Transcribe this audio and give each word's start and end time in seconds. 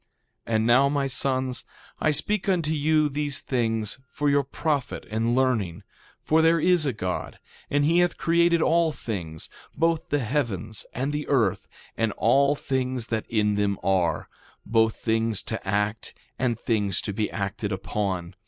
2:14 0.47 0.55
And 0.55 0.65
now, 0.65 0.89
my 0.89 1.05
sons, 1.05 1.63
I 1.99 2.09
speak 2.09 2.49
unto 2.49 2.71
you 2.71 3.07
these 3.07 3.39
things 3.39 3.99
for 4.11 4.31
your 4.31 4.43
profit 4.43 5.05
and 5.11 5.35
learning; 5.35 5.83
for 6.23 6.41
there 6.41 6.59
is 6.59 6.87
a 6.87 6.91
God, 6.91 7.37
and 7.69 7.85
he 7.85 7.99
hath 7.99 8.17
created 8.17 8.63
all 8.63 8.91
things, 8.91 9.47
both 9.75 10.09
the 10.09 10.17
heavens 10.17 10.87
and 10.95 11.13
the 11.13 11.27
earth, 11.27 11.67
and 11.95 12.13
all 12.13 12.55
things 12.55 13.09
that 13.09 13.27
in 13.29 13.53
them 13.53 13.77
are, 13.83 14.27
both 14.65 14.95
things 14.95 15.43
to 15.43 15.67
act 15.67 16.15
and 16.39 16.59
things 16.59 16.99
to 17.01 17.13
be 17.13 17.29
acted 17.29 17.71
upon. 17.71 18.33